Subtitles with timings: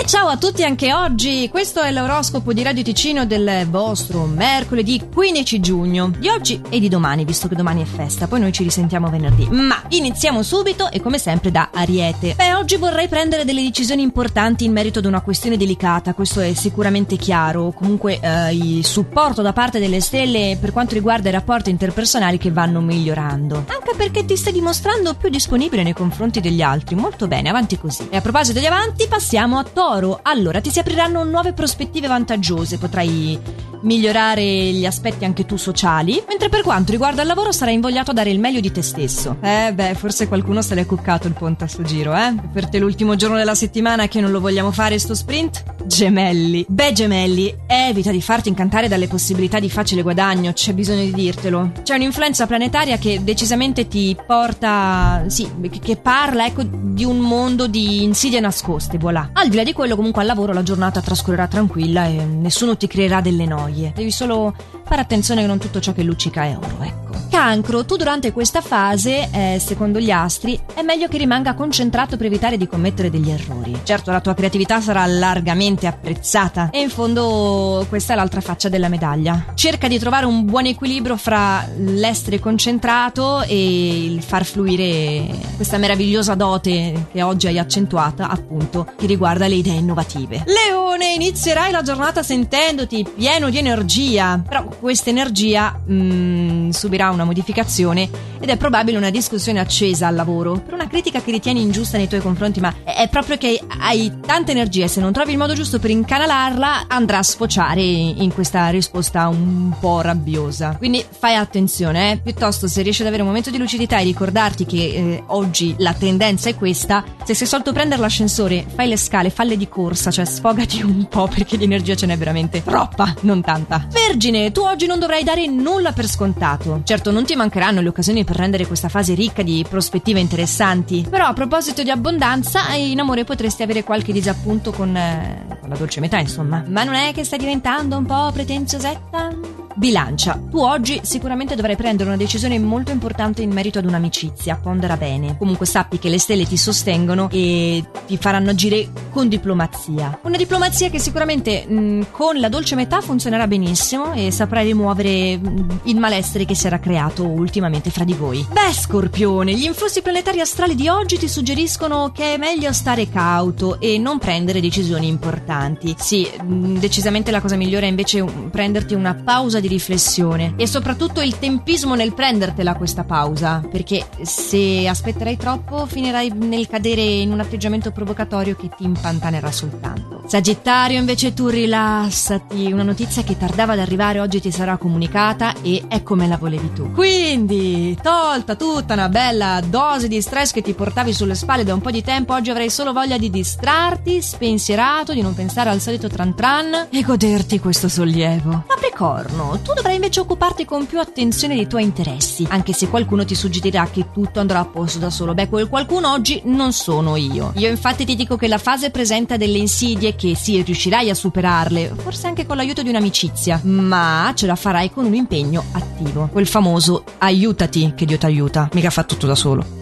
[0.00, 5.06] E ciao a tutti anche oggi, questo è l'oroscopo di Radio Ticino del vostro mercoledì
[5.12, 8.62] 15 giugno, di oggi e di domani, visto che domani è festa, poi noi ci
[8.62, 9.46] risentiamo venerdì.
[9.50, 12.32] Ma iniziamo subito e come sempre da Ariete.
[12.34, 16.54] Beh, oggi vorrei prendere delle decisioni importanti in merito ad una questione delicata, questo è
[16.54, 21.68] sicuramente chiaro, comunque eh, il supporto da parte delle stelle per quanto riguarda i rapporti
[21.68, 23.66] interpersonali che vanno migliorando.
[23.68, 28.08] Anche perché ti stai dimostrando più disponibile nei confronti degli altri, molto bene, avanti così.
[28.08, 29.88] E a proposito di avanti, passiamo a Toro.
[30.22, 33.38] Allora, ti si apriranno nuove prospettive vantaggiose, potrai
[33.82, 38.14] migliorare gli aspetti anche tu sociali, mentre per quanto riguarda il lavoro sarai invogliato a
[38.14, 39.36] dare il meglio di te stesso.
[39.40, 42.34] Eh beh, forse qualcuno se l'è cuccato il ponte a sto giro, eh?
[42.52, 45.64] Per te l'ultimo giorno della settimana che non lo vogliamo fare sto sprint?
[45.84, 46.64] Gemelli.
[46.68, 51.72] Beh, gemelli, evita di farti incantare dalle possibilità di facile guadagno, c'è bisogno di dirtelo.
[51.82, 55.48] C'è un'influenza planetaria che decisamente ti porta, sì,
[55.80, 59.30] che parla, ecco, di un mondo di insidie nascoste, voilà.
[59.32, 62.86] Al di là di quello, comunque al lavoro la giornata trascorrerà tranquilla e nessuno ti
[62.86, 63.69] creerà delle noie.
[63.94, 64.54] Devi solo
[64.90, 67.10] fare attenzione che non tutto ciò che luccica è oro, ecco.
[67.30, 72.26] Cancro, tu durante questa fase, eh, secondo gli astri, è meglio che rimanga concentrato per
[72.26, 73.78] evitare di commettere degli errori.
[73.84, 78.88] Certo, la tua creatività sarà largamente apprezzata e in fondo questa è l'altra faccia della
[78.88, 79.52] medaglia.
[79.54, 86.34] Cerca di trovare un buon equilibrio fra l'essere concentrato e il far fluire questa meravigliosa
[86.34, 90.42] dote che oggi hai accentuata, appunto, che riguarda le idee innovative.
[90.46, 98.08] Leone, inizierai la giornata sentendoti pieno di energia, però questa energia mm, subirà una modificazione
[98.40, 102.08] ed è probabile una discussione accesa al lavoro per una critica che ritieni ingiusta nei
[102.08, 105.52] tuoi confronti, ma è proprio che hai tanta energia e se non trovi il modo
[105.52, 110.76] giusto per incanalarla andrà a sfociare in questa risposta un po' rabbiosa.
[110.76, 112.18] Quindi fai attenzione, eh?
[112.18, 115.92] piuttosto se riesci ad avere un momento di lucidità e ricordarti che eh, oggi la
[115.92, 120.24] tendenza è questa, se sei solito prendere l'ascensore, fai le scale, falle di corsa, cioè
[120.24, 123.86] sfogati un po' perché di energia ce n'è veramente troppa, non tanta.
[123.90, 126.82] Vergine, tu oggi non dovrai dare nulla per scontato.
[126.84, 131.26] Certo, non ti mancheranno le occasioni per rendere questa fase ricca di prospettive interessanti, però
[131.26, 136.00] a proposito di abbondanza, in amore potresti avere qualche disappunto con, eh, con la dolce
[136.00, 136.62] metà, insomma.
[136.66, 139.68] Ma non è che sta diventando un po' pretenziosetta?
[139.74, 144.96] Bilancia, tu oggi sicuramente dovrai prendere una decisione molto importante in merito ad un'amicizia, pondera
[144.96, 145.36] bene.
[145.38, 150.18] Comunque sappi che le stelle ti sostengono e ti faranno agire con diplomazia.
[150.22, 155.80] Una diplomazia che sicuramente mh, con la dolce metà funzionerà benissimo e saprai rimuovere mh,
[155.84, 158.44] il malessere che si era creato ultimamente fra di voi.
[158.50, 163.80] Beh, Scorpione, gli influssi planetari astrali di oggi ti suggeriscono che è meglio stare cauto
[163.80, 165.94] e non prendere decisioni importanti.
[165.96, 171.20] Sì, mh, decisamente la cosa migliore è invece prenderti una pausa di riflessione e soprattutto
[171.20, 177.40] il tempismo nel prendertela questa pausa, perché se aspetterai troppo finirai nel cadere in un
[177.40, 180.22] atteggiamento provocatorio che ti impantanerà soltanto.
[180.26, 185.84] Sagittario, invece tu rilassati, una notizia che tardava ad arrivare oggi ti sarà comunicata e
[185.88, 186.92] è come la volevi tu.
[186.92, 191.80] Quindi, tolta tutta una bella dose di stress che ti portavi sulle spalle da un
[191.80, 196.08] po' di tempo, oggi avrai solo voglia di distrarti, spensierato, di non pensare al solito
[196.08, 198.64] tran tran e goderti questo sollievo.
[198.66, 203.34] Capricorno, tu dovrai invece occuparti con più attenzione dei tuoi interessi, anche se qualcuno ti
[203.34, 205.34] suggerirà che tutto andrà a posto da solo.
[205.34, 207.52] Beh, quel qualcuno oggi non sono io.
[207.56, 211.94] Io infatti ti dico che la fase presenta delle insidie che sì, riuscirai a superarle,
[211.96, 216.28] forse anche con l'aiuto di un'amicizia, ma ce la farai con un impegno attivo.
[216.30, 219.79] Quel famoso aiutati che Dio ti aiuta, mica fa tutto da solo.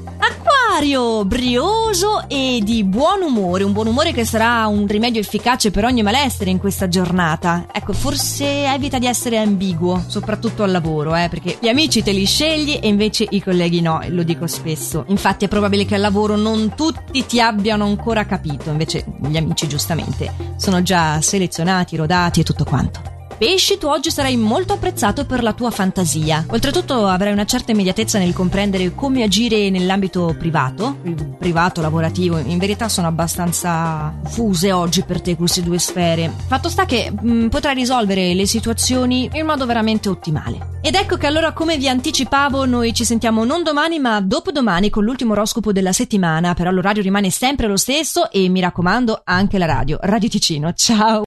[0.78, 5.84] Acquario, brioso e di buon umore, un buon umore che sarà un rimedio efficace per
[5.84, 7.66] ogni malessere in questa giornata.
[7.72, 12.24] Ecco, forse evita di essere ambiguo, soprattutto al lavoro, eh, perché gli amici te li
[12.24, 15.04] scegli e invece i colleghi no, lo dico spesso.
[15.08, 19.66] Infatti è probabile che al lavoro non tutti ti abbiano ancora capito, invece gli amici
[19.66, 23.07] giustamente sono già selezionati, rodati e tutto quanto.
[23.38, 26.44] Pesci, tu oggi sarai molto apprezzato per la tua fantasia.
[26.48, 30.98] Oltretutto avrai una certa immediatezza nel comprendere come agire nell'ambito privato,
[31.38, 32.38] privato, lavorativo.
[32.38, 36.32] In verità sono abbastanza fuse oggi per te queste due sfere.
[36.48, 40.78] Fatto sta che mh, potrai risolvere le situazioni in modo veramente ottimale.
[40.80, 45.04] Ed ecco che allora, come vi anticipavo, noi ci sentiamo non domani ma dopodomani con
[45.04, 46.54] l'ultimo oroscopo della settimana.
[46.54, 49.96] Però l'orario rimane sempre lo stesso e mi raccomando anche la radio.
[50.00, 50.72] Radio Ticino.
[50.72, 51.16] Ciao!